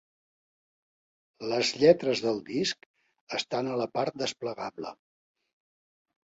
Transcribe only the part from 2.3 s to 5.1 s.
disc estan a la part desplegable.